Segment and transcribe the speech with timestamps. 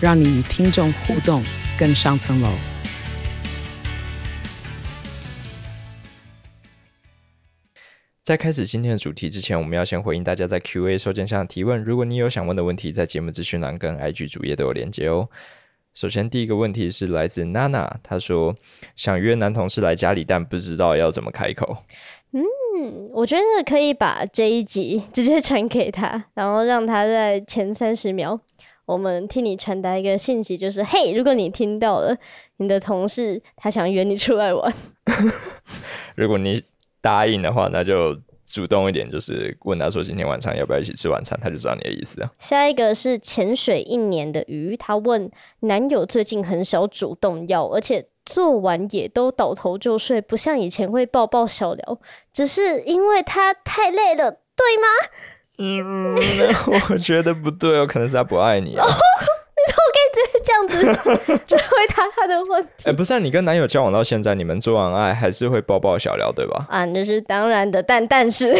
[0.00, 1.42] 让你与听众互动
[1.76, 2.48] 更上层楼。
[8.22, 11.82] 在开始今天的主题之前，我们要先回应大家在 Q&A 收件箱的提问。
[11.82, 15.28] 如果你有想问的问题，在节目资讯栏跟 IG 主页都有连接哦。
[15.94, 18.54] 首先，第一个问题是来自娜娜，她说
[18.94, 21.78] 想约男同事来家里，但不知道要怎么开口。
[22.32, 28.38] 嗯，我觉得可以把这一集直接传给他，然后让他在前三十秒，
[28.88, 32.16] 我们替你传达一个信息，就是嘿，如果你听到了
[32.56, 34.74] 你的同事他想约你出来玩，
[36.16, 36.64] 如果你
[37.02, 42.30] 答应的话，那就主动一点，就是问他说今天晚上要不要一起吃晚餐，他就知道你的意思啊。
[42.38, 52.00] 下一个是潜水一年的鱼，他问男友最近很少主动要，而且做完也都倒头就睡，不像以前会抱抱小聊，
[52.32, 54.88] 只是因为他太累了，对吗？
[55.58, 56.14] 嗯，
[56.90, 58.84] 我觉得不对哦，可能是他不爱你啊。
[59.58, 62.84] 你怎么可以直接这样子就回答他的问题？
[62.88, 66.66] 哎，不是啊，你跟男友交往到现在，你们做完爱还是会抱抱小聊，对吧？
[66.70, 68.54] 啊，那是当然的，但但是，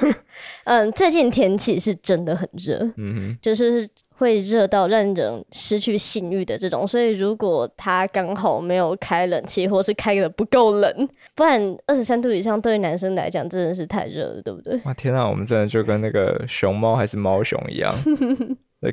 [0.64, 3.88] 嗯，最近天气是真的很热，嗯哼，就是
[4.18, 14.80] 会热到让人失去性欲的这种，所以如果他刚好没有开冷气，或是开的不够冷，不然二十三度以上对于男生来讲真的是太热了，对不对？
[14.84, 17.94] 哇天啊，我们真的就跟那个熊猫还是猫熊一样，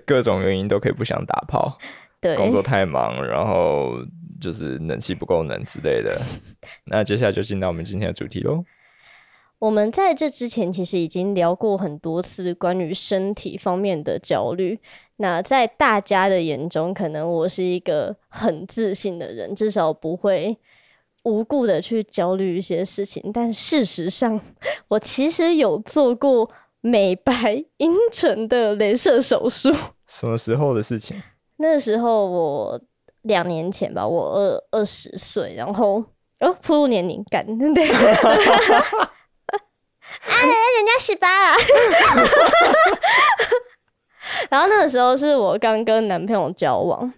[0.06, 1.78] 各种原因都可以不想打炮，
[2.20, 3.94] 对，工作太忙，然后
[4.42, 6.22] 就是冷气不够冷之类的。
[6.86, 8.64] 那接下来就进到我们今天的主题喽。
[9.60, 14.78] 我们在这之前其实已经聊过很多次关于身体方面的焦虑。
[15.23, 20.58] 那在大家的眼中，可能我是一个很自信的人，至少不会
[21.23, 23.32] 无故的去焦虑一些事情。
[23.33, 24.38] 但事实上，
[24.89, 26.52] 我其实有做过
[26.82, 29.73] 美白 阴唇的镭射手术。
[30.08, 31.23] 什么时候的事情？
[31.56, 32.82] 那时候我
[33.22, 36.04] 两年前吧，我二二十岁，然后
[36.42, 37.88] 哦，步入年龄感，对。
[40.28, 41.56] 啊，人家十八啊！
[44.50, 47.14] 然后那个时候是我刚跟男朋友交往，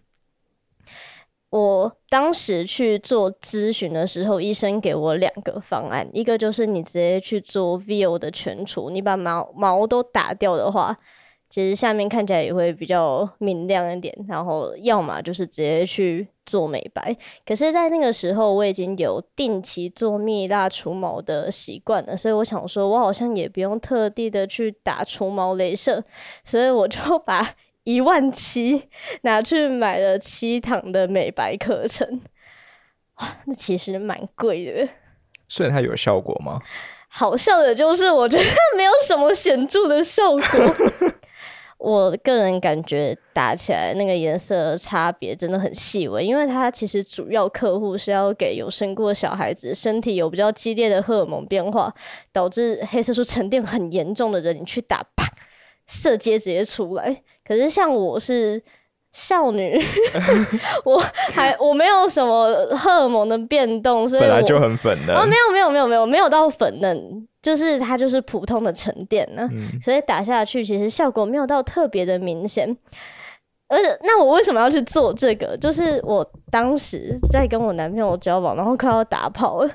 [1.50, 10.98] 我当时去做咨询的时候，医生给我两个方案，一个就是你直接去做 VIO 的全除，你把毛毛都打掉的话。
[11.50, 17.16] 其实下面看起来也会比较明亮一点，然后要么就是直接去做美白。
[17.46, 26.04] 可是，在那个时候，我已经有定期做蜜蜡除毛的习惯了，所以我想说，我好像也不用特地的去打除毛镭射，
[26.44, 28.90] 所以我就 把一万七
[29.22, 32.22] 拿去买了七堂的美白课程。
[33.20, 34.90] 哇，那其实蛮贵的。
[35.48, 36.60] 所以它有效果吗？
[37.08, 38.44] 好笑的就是，我觉得
[38.76, 40.40] 没有什么显著的效果。
[41.78, 51.94] 我个人感觉打起来那个颜色差别真的很细微，因为它其实主要客户是要给有生过小孩子、身体有比较激烈的荷尔蒙变化，
[52.31, 55.25] 导致黑色素沉淀很严重的人，你去打，啪，
[55.85, 57.22] 色阶直接出来。
[57.46, 58.62] 可是像我是。
[59.18, 59.81] 少女，
[60.84, 61.02] 我
[61.34, 65.16] 还我没有什么荷尔蒙的变动，所以本来就很粉嫩。
[65.16, 69.48] 哦，没有没有没有没有没有到粉嫩，就是它就是普通的沉淀呢，
[69.80, 72.76] 所以打下去其实效果没有到特别的明显。
[73.68, 75.56] 而且，那我为什么要去做这个？
[75.56, 79.72] 就是我当时在跟我男朋友交往，然后快要打炮了，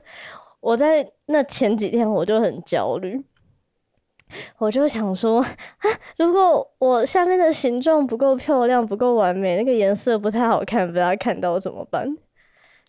[0.58, 3.22] 我在那前几天我就很焦虑。
[4.58, 5.86] 我就想说啊，
[6.18, 12.16] 如果我下面的形状不够漂亮、不够完美，那个颜色不太好看，被他看到怎么办？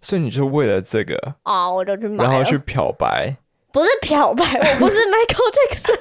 [0.01, 3.35] 所以你就为了这个啊，我就去买，然后去漂白？
[3.71, 5.99] 不是漂白，我不是 Michael Jackson，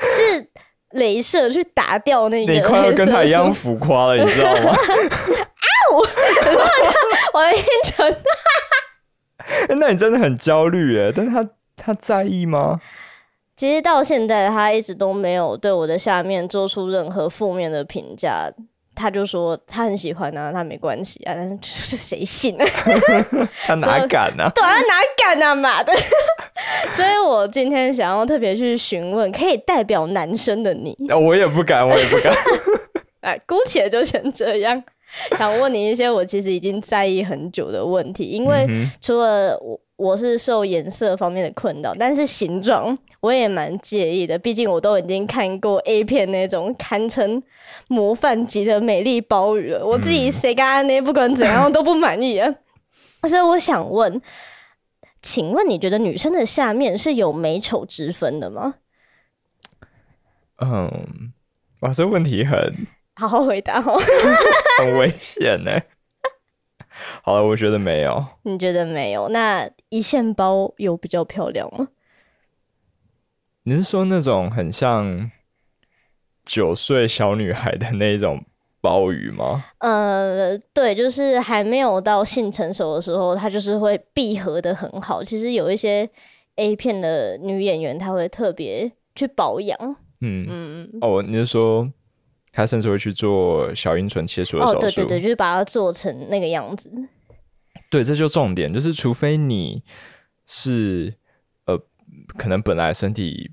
[0.16, 0.48] 是
[0.92, 2.52] 镭射去打掉那个。
[2.52, 4.70] 你快要跟他一样浮夸了，你知道吗？
[4.76, 5.66] 啊！
[5.92, 5.98] 我
[7.34, 8.16] 我的阴唇，
[9.78, 11.48] 那你真的很焦虑哎，但是他。
[11.80, 12.80] 他在意吗？
[13.54, 18.50] 其实到现在，他一直都没有对我的下面做出任何负面的评价。
[18.98, 22.66] 他就说他很喜欢啊，他没关系啊，但是谁信啊？
[23.64, 24.50] 他哪敢呢？
[24.54, 25.92] 对啊，哪敢啊，妈的！
[26.92, 32.34] 所以我今天想要特别去询问，可以代表男生的你，我也不敢，我也不敢。
[33.22, 34.82] 哎，姑且就先这样。
[35.38, 38.66] 想问你一些我其实已经在意很久的问题，因为
[39.00, 44.38] 除了我我是受颜色方面的困扰，但是形状我也蛮介意的。
[44.38, 47.42] 毕竟我都已经看过 A 片那种堪称
[47.88, 52.54] 模范级的美丽鲍鱼了，我自己谁干那不管怎样都不满意啊。
[53.28, 54.22] 所以我想问，
[55.20, 58.76] 请问你觉得女生的下面是有美丑之分的吗？
[60.60, 61.32] 嗯，
[61.80, 62.86] 哇，这问题很
[63.16, 63.98] 好好回答哦，
[64.78, 65.72] 很危险呢。
[67.22, 68.24] 好了，我觉得没有。
[68.42, 69.28] 你觉得没有？
[69.28, 71.88] 那一线包有比较漂亮吗？
[73.64, 75.30] 你是说那种很像
[76.44, 78.42] 九岁小女孩的那种
[78.80, 79.64] 鲍鱼吗？
[79.80, 85.22] 呃，对，就是还没有到性成熟的时候，它就是会闭合的很好。
[85.22, 86.08] 其实有一些
[86.56, 89.78] A 片的女演员，她会特别去保养。
[90.20, 91.88] 嗯嗯哦，你是说
[92.58, 94.80] 她甚至会去做小阴唇切除的手术？
[94.80, 96.90] 对对对，就是把它做成那个样子。
[97.88, 99.80] 对，这就重点，就是除非你
[100.44, 101.14] 是
[101.66, 101.80] 呃，
[102.36, 103.48] 可能本来身体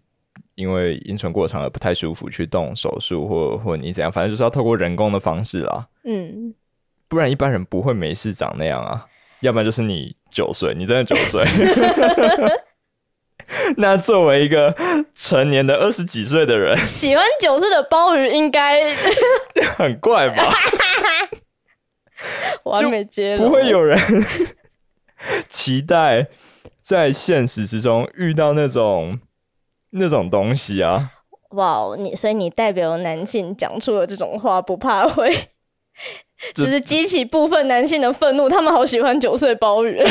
[0.55, 5.87] 因为阴唇过长而不太舒服，去动手术，或或你怎样，反正就是要透过人工的方式啦。
[6.03, 6.55] 嗯，
[7.07, 9.05] 不然一般人不会没事长那样啊。
[9.41, 11.43] 要不然就是你九岁，你真的九岁。
[13.77, 14.75] 那作为一个
[15.15, 18.95] 成年的二十几岁的人， 喜欢九岁的鲍鱼应该
[19.77, 20.43] 很怪吧？
[22.63, 23.99] 完美接，不会有人
[25.47, 26.27] 期待
[26.81, 29.19] 在现实之中遇到那种
[29.91, 31.11] 那种东西啊！
[31.51, 35.49] 哇，你所以你代表男性讲出了这种话，不怕会
[36.53, 38.49] 就是激起部分男性的愤怒？
[38.49, 40.01] 他们好喜欢九岁鲍鱼。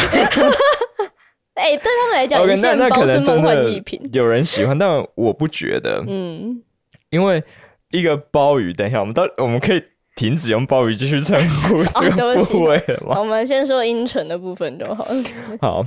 [1.54, 4.00] 哎，对他们来讲，一线包是梦幻一品。
[4.12, 6.04] 有人喜欢，但我不觉得。
[6.08, 6.60] 嗯，
[7.10, 7.42] 因为
[7.90, 9.80] 一个鲍鱼，等一下，我们到我们可以
[10.16, 13.20] 停止用鲍鱼继续称呼这个部位了吗？
[13.20, 15.14] 我们先说阴唇的部分就好了。
[15.62, 15.86] 好，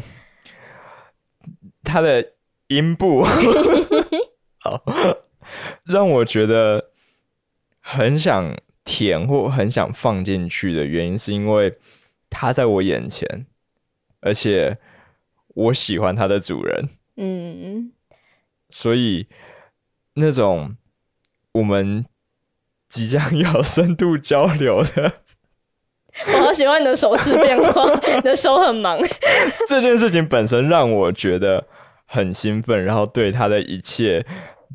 [1.83, 2.25] 它的
[2.67, 3.21] 阴部，
[4.63, 4.81] 好，
[5.85, 6.91] 让我觉得
[7.81, 8.55] 很想
[8.85, 11.69] 舔或很想放进去的原因，是因为
[12.29, 13.45] 它在我眼前，
[14.21, 14.77] 而且。
[15.57, 17.92] 我喜欢它的主人，嗯，
[18.69, 19.27] 所以
[20.13, 20.75] 那种
[21.54, 22.06] 我们
[22.88, 25.13] 即将要深度交流的，
[26.31, 27.83] 我好喜欢你的手势变化，
[28.15, 29.00] 你的手很忙。
[29.68, 31.65] 这件事情本身让我觉得
[32.06, 34.24] 很兴奋，然后对他的一切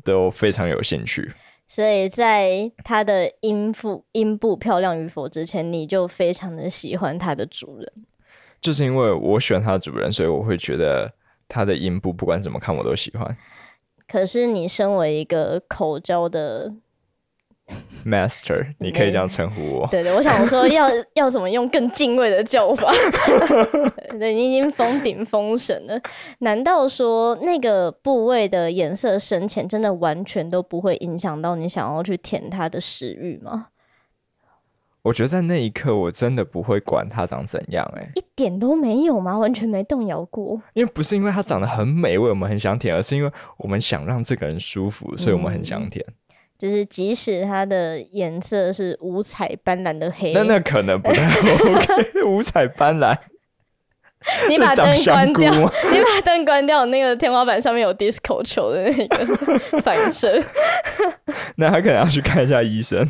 [0.03, 1.31] 都非常有兴趣。
[1.65, 7.91] 所以在他的音部音部漂亮与否之前，你就非常的喜欢他的主人。
[8.63, 11.11] 就是因为我喜欢它的主人，所以我会觉得
[11.49, 13.37] 它的音部不管怎么看我都喜欢。
[14.07, 16.71] 可是你身为一个口交的
[18.05, 19.87] master， 你可以这样称呼我。
[19.87, 22.89] 对对，我想说要 要怎么用更敬畏的叫法？
[24.17, 25.99] 对，你已经封顶封神了。
[26.39, 33.67] 难道说那个部位的颜色深浅真的完全都不会影响到你想要去舔它的食欲吗？
[35.03, 39.37] 我觉得在那一刻，我真的不会管它长怎样，哎，一点都没有吗？
[39.37, 40.61] 完全没动摇过。
[40.73, 46.05] 因为不是因为它长得很美，我们很想舔，而是因为我们想让这个人舒服，所以我们很想舔。
[46.57, 52.23] 就是即使它的颜色是五彩斑斓的黑，那那可能不太 OK。
[52.23, 53.13] 五彩斑斓，
[54.47, 55.51] 你把灯关掉，
[55.91, 60.41] 你把灯关掉，那个天花板上面有 disco 球的那个反射，
[61.57, 63.05] 那他可能要去看一下医生。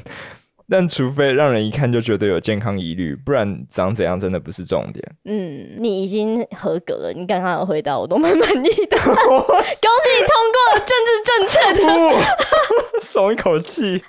[0.74, 5.15] 但除非让人一看就觉得有健康疑虑，不然长怎样真的不是重点。
[5.25, 14.01] 嗯，你已经合格了，你刚刚的回答我都蛮满意的， 恭喜你通过了政治正确的，松一口气。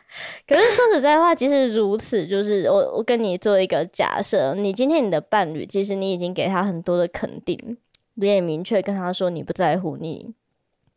[0.49, 7.77] 可是说实在话，即使如此，就是我我跟你做一个假设，你今天你的伴侣，其实你已经给他很多的肯定，
[8.15, 10.33] 你也明确跟他说你不在乎你。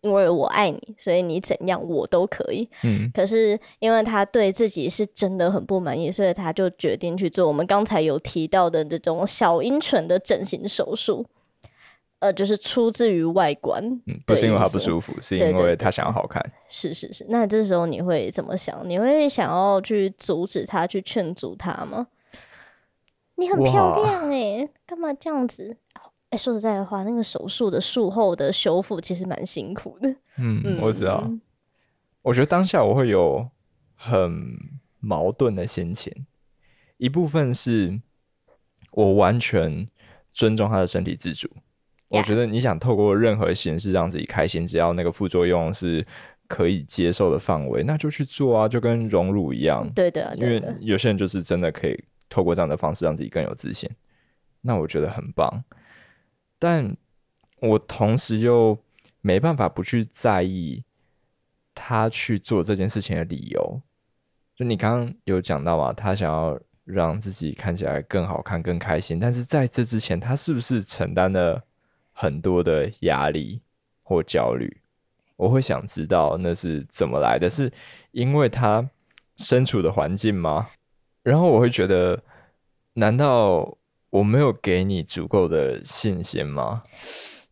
[0.01, 2.70] 因为我爱你，所以你怎样我都可以。
[2.84, 11.25] 嗯，可是因为他对自己是真的很不满意，所以他就决定去做我们刚才有提到的这种小阴唇的整形手术。
[12.20, 16.44] 呃，就是出自于外观，嗯不是因为他不舒服，是因为他想要好看。
[16.68, 18.82] 是是是，那这时候你会怎么想？
[18.89, 22.08] 你会想要去阻止他，去劝阻他吗？
[23.36, 25.77] 你很漂亮哎，干嘛这样子？
[26.30, 30.14] 哎，说实在的话，那个手术的术后的修复其实蛮辛苦的。
[30.38, 31.30] 嗯，我知道。
[32.22, 33.50] 我觉得当下我会有
[33.96, 34.58] 很
[35.00, 36.14] 矛盾的心情，
[36.98, 38.02] 一部分是
[38.92, 39.88] 我完全
[40.34, 41.50] 尊重他的身体自主。
[42.10, 46.06] 我觉得你想透过任何形式让自己开心，只要那个副作用是
[46.48, 49.90] 可以接受的范围，那就去做啊，就跟荣辱一样。
[49.96, 53.90] 对的，因为有些人就是真的可以透过这样的方式让自己更有自信，
[54.62, 55.64] 那我觉得很棒。
[56.60, 56.96] 但
[57.62, 58.78] 我同时又
[59.22, 60.84] 没办法不去在意
[61.74, 63.82] 他去做这件事情的理由。
[64.56, 71.64] 就你刚刚有讲到嘛，他想要让自己看起来更好看、更开心，但是在这之前，他是不是承担了
[72.12, 73.62] 很多的压力
[74.04, 74.82] 或焦虑？
[75.36, 77.72] 我会想知道那是怎么来的，是
[78.10, 78.90] 因为他
[79.36, 80.70] 身处的环境吗？
[81.22, 82.24] 然后我会觉得，
[82.94, 83.77] 难道
[84.10, 86.84] 我没有给你足够的信心吗？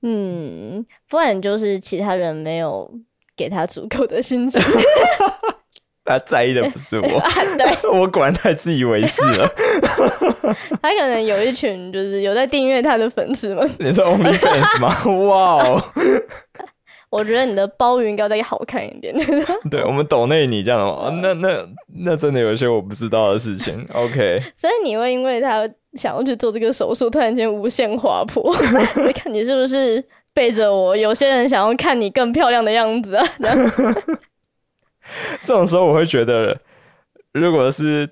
[0.02, 2.92] 嗯，不然就是其他人没有
[3.36, 4.62] 给他足够的信心。
[6.06, 7.22] 他在意的不是我，
[7.92, 9.52] 我果然太自以为是了。
[10.80, 13.68] 他可能有一群就是有在订阅他的粉丝们。
[13.80, 14.96] 你说 OnlyFans 吗？
[15.26, 15.84] 哇哦！
[17.10, 19.16] 我觉得你的包云要再好看一点。
[19.72, 23.88] 对，我们抖内你这样的话，那那那真的有一些我不知道的事情。
[23.92, 28.54] OK，所以你会因为他想要去做这个手术，突然间无限滑坡，
[29.16, 30.96] 看你是不是背着我？
[30.96, 33.26] 有些人想要看你更漂亮的样子啊。
[35.44, 36.60] 这种时候，我会觉得，
[37.32, 38.10] 如果是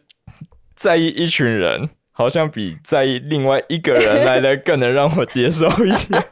[0.76, 6.24] 在意一群人，好像比在意另外一个人来的更能让我接受一点。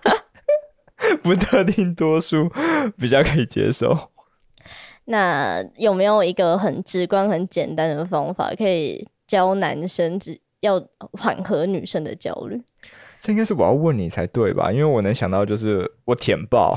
[1.23, 2.47] 不特定多数
[2.97, 3.97] 比较可以接受。
[5.05, 12.59] 那有没有一个很直观、很简单的方法，可以教男生只要缓和女生的焦虑？
[13.19, 14.71] 这应该是我要问你才对吧？
[14.71, 16.75] 因为我能想到就是我舔爆，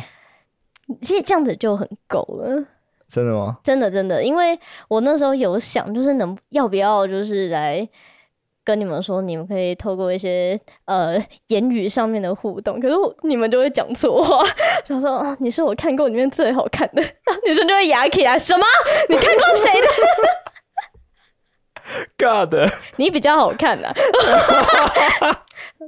[1.00, 2.64] 其实这样子就很够了。
[3.09, 3.59] 真的吗？
[3.62, 7.88] 真的真的，因为我那时候有想，就是能要不要就是来
[8.64, 11.17] 跟你们说，你们可以透过一些呃
[11.49, 14.45] 言语上面的互动，可是你们就会讲错话，
[14.85, 17.03] 想说啊，你是我看过里面最好看的，
[17.47, 18.64] 女生就会牙起来，什么？
[19.09, 19.87] 你看过谁的
[22.97, 23.93] 你比较好看呐。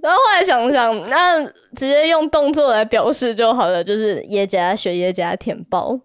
[0.03, 5.99] 然后后来想想，那直接用动作来表示就好了，就是耶加学耶加舔包。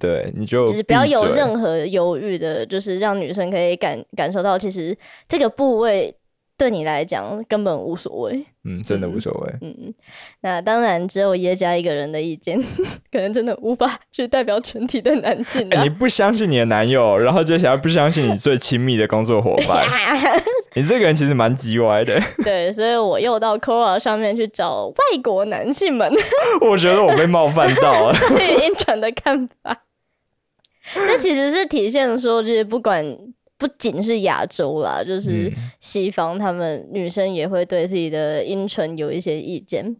[0.00, 4.96] 对，你就就是不要有任何犹豫的，就是让女生可以感感受到，其实
[5.26, 6.14] 这个部位
[6.58, 8.44] 对你来讲根本无所谓。
[8.64, 9.52] 嗯，真的无所谓。
[9.62, 9.94] 嗯嗯，
[10.40, 12.60] 那当然只有耶加一个人的意见，
[13.10, 15.66] 可能真的无法去代表全体的男性。
[15.82, 19.86] 你不相信你的男友，然后接下来不相信你最亲密的工作伙伴，
[20.74, 22.20] 你这个人其实蛮叽歪的。
[22.44, 26.12] 对，所以我又到 Quora 上面去找外国男性们。
[26.60, 29.84] 我觉得我被冒犯到了，对于晕船的看法。
[30.94, 33.04] 这其实是体现说，就是不管
[33.58, 39.96] 不仅是亚洲啦，就是西方，他们女生也会对自己的阴唇有一些意见。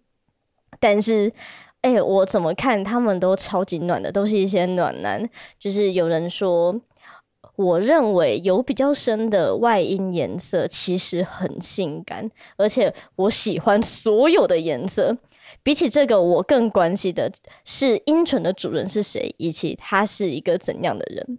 [0.79, 1.33] 但是，
[1.81, 5.29] 哎，我怎么看他们都超级暖的，都是一些暖男。
[5.59, 6.81] 就是有人说，
[7.57, 15.17] 我认为有比较深的外阴颜色其实很性感，而且我喜欢所有的颜色。
[15.65, 17.33] 比起这个，我更关心的
[17.65, 21.39] 是阴唇的主人是谁，以及他是一个怎样的人。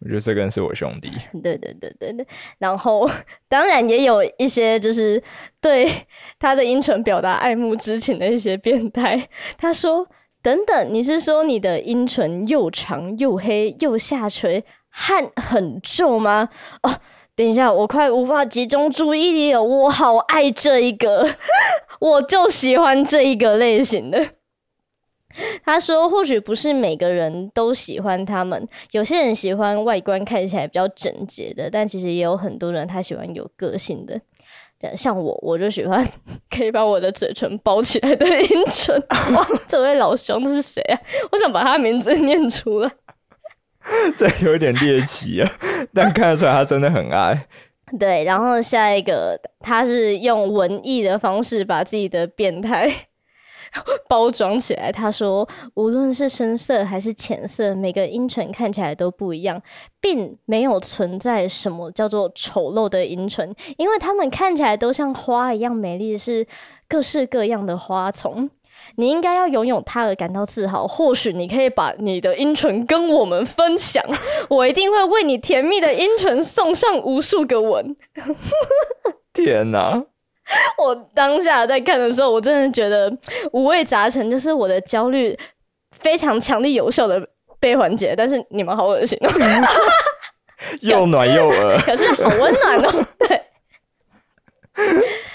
[0.00, 1.10] 我觉得这个人是我兄弟。
[1.42, 2.26] 对对对对对。
[2.58, 3.08] 然后
[3.48, 5.22] 当然也有一些就是
[5.60, 5.90] 对
[6.38, 9.28] 他的阴唇表达爱慕之情的一些变态。
[9.56, 10.06] 他说
[10.40, 16.48] ：“等等，你是说你的阴唇又长又黑又下垂，汗很重吗？”
[16.84, 16.94] 哦，
[17.34, 19.62] 等一下，我快无法集中注意力了。
[19.62, 21.28] 我好爱这一个。
[22.00, 24.24] 我就喜欢这一个类型的。
[25.64, 34.20] 他说，或许不是每个人都喜欢他们，有些人喜欢外观看起来比较整洁的，但其实也有很多人他喜欢有个性的。
[34.96, 36.06] 像我，我就喜欢
[36.48, 38.96] 可以把我的嘴唇包起来的 阴唇。
[39.34, 41.00] 哇，这位老兄是谁啊？
[41.32, 42.90] 我想把他名字念出来。
[44.16, 45.50] 这有点猎奇啊，
[45.92, 47.46] 但看得出来他真的很爱。
[47.98, 52.88] 对，然后下一个，他是用文艺的方式把自己的变态
[54.08, 54.90] 包装起来。
[54.90, 59.60] 他说，无论是深色还是浅色，每个阴唇看起来都不一样，
[60.00, 66.46] 并没有存在什么叫做丑陋的阴唇，因为它们看起来都像花一样美丽，是
[66.88, 68.50] 各式各样的花丛。
[68.94, 70.86] 你应该要拥有它而感到自豪。
[70.86, 74.02] 或许你可以把你的阴唇跟我们分享，
[74.48, 77.96] 我一定会为你甜蜜的阴唇送上无数个吻。
[79.34, 80.04] 天哪！
[80.78, 83.12] 我当下在看的时候，我真的觉得
[83.52, 85.38] 五味杂陈，就是我的焦虑
[85.92, 87.28] 非常强力有效的
[87.60, 88.14] 被缓解。
[88.16, 89.30] 但是你们好恶心哦，
[90.82, 93.06] 又暖又恶， 可是好温暖哦。
[93.18, 93.42] 对。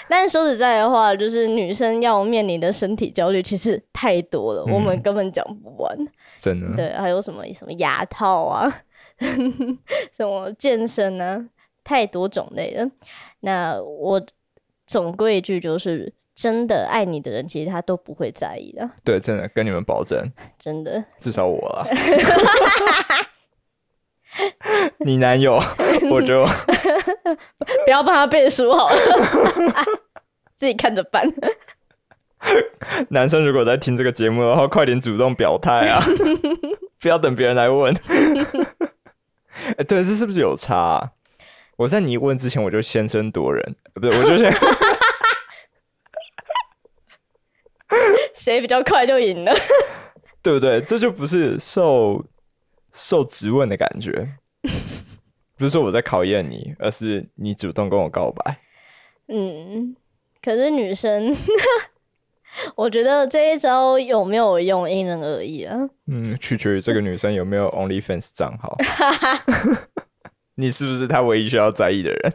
[0.08, 5.96] 但是说实在的话，就是女生要面临的身体焦虑其实太多了，我们嗯根本讲不完。
[6.38, 8.82] 真的，对，还有什么什么牙套啊，
[10.16, 11.44] 什么健身啊，
[11.84, 12.90] 太多种类了。
[13.40, 14.20] 那我
[14.86, 21.04] 总归一句就是，真的爱你的人，其实他都不会在意的，对，真的跟你们保证， 真的。
[21.18, 21.86] 至少我啦。
[24.98, 25.62] 你男友，
[26.10, 26.44] 我就
[27.84, 28.96] 不要帮他背书好了，
[30.56, 31.32] 自己看着办。
[33.10, 36.02] 男生如果在听这个节目的话，快点主动表态啊！
[37.00, 37.94] 不要等别人来问。
[39.78, 41.10] 哎、对，这是不是有差啊、
[41.76, 44.52] 我在你问之前，我就先声夺人，呃不是，我就先
[48.34, 49.52] 谁比较快就赢了。
[50.42, 50.80] 对不对？
[50.82, 52.22] 这就不是受
[52.92, 54.28] 受质问的感觉，
[55.56, 58.58] 不是说我在考验你，而是你主动跟我告白。
[59.28, 59.96] 嗯，
[60.42, 61.34] 可是女生，
[62.76, 65.78] 我觉得这一招有没有用，因人而异啊。
[66.08, 68.76] 嗯，取决于这个女生有没有 OnlyFans 账号，
[70.56, 72.32] 你是不是他唯一需要在意的人？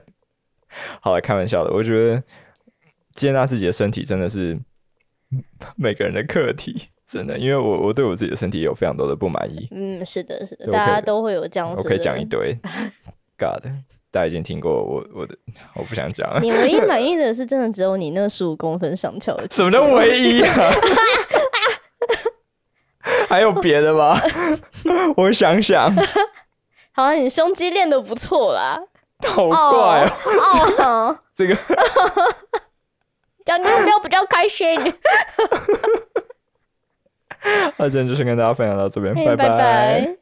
[1.01, 2.21] 好了，开玩笑的，我觉得
[3.15, 4.57] 接纳自己的身体真的是
[5.75, 11.81] 每个人的课题，真的，因为我我对我自己的身体有非常多的不满意，嗯，是的，是的，大家都会有这样子。
[11.81, 12.25] 我可以讲一。
[12.25, 12.55] 堆，
[13.39, 13.63] God，
[14.11, 15.35] 大家已经听过我我的，
[15.73, 16.39] 我不想讲了。
[16.39, 19.47] 你唯一满意的是，真的只有你那十五公分上翘的。
[19.49, 20.51] 什么叫唯一啊？
[23.27, 24.19] 还有别的吗？
[25.17, 25.91] 我想想，
[26.99, 28.77] 好啊，你胸肌练的不错啦。
[29.25, 31.55] 好怪哦，哦， 这个。
[33.45, 34.67] 讲你有没有比较开心？
[37.77, 40.15] 那今天就先跟大家分享到这边，拜拜